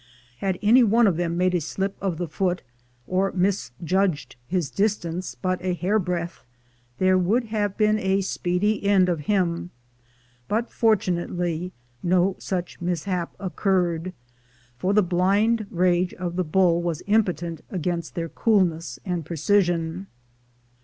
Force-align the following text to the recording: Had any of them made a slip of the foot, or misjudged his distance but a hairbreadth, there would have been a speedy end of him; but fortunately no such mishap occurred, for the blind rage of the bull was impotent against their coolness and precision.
Had 0.37 0.57
any 0.63 0.81
of 0.81 1.15
them 1.17 1.37
made 1.37 1.53
a 1.53 1.61
slip 1.61 1.95
of 2.01 2.17
the 2.17 2.27
foot, 2.27 2.63
or 3.05 3.31
misjudged 3.33 4.35
his 4.47 4.71
distance 4.71 5.35
but 5.35 5.63
a 5.63 5.75
hairbreadth, 5.75 6.43
there 6.97 7.19
would 7.19 7.43
have 7.43 7.77
been 7.77 7.99
a 7.99 8.21
speedy 8.21 8.83
end 8.83 9.09
of 9.09 9.19
him; 9.29 9.69
but 10.47 10.71
fortunately 10.71 11.71
no 12.01 12.35
such 12.39 12.81
mishap 12.81 13.35
occurred, 13.39 14.11
for 14.75 14.91
the 14.91 15.03
blind 15.03 15.67
rage 15.69 16.15
of 16.15 16.35
the 16.35 16.43
bull 16.43 16.81
was 16.81 17.03
impotent 17.05 17.61
against 17.69 18.15
their 18.15 18.29
coolness 18.29 18.97
and 19.05 19.23
precision. 19.23 20.07